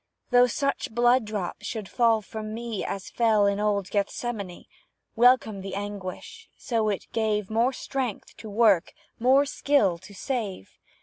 Though 0.31 0.47
such 0.47 0.89
blood 0.95 1.25
drops 1.25 1.67
should 1.67 1.87
fall 1.87 2.23
from 2.23 2.55
me 2.55 2.83
As 2.83 3.11
fell 3.11 3.45
in 3.45 3.59
old 3.59 3.91
Gethsemane, 3.91 4.65
Welcome 5.15 5.61
the 5.61 5.75
anguish, 5.75 6.49
so 6.57 6.89
it 6.89 7.05
gave 7.13 7.51
More 7.51 7.71
strength 7.71 8.35
to 8.37 8.49
work 8.49 8.93
more 9.19 9.45
skill 9.45 9.99
to 9.99 10.15
save. 10.15 10.79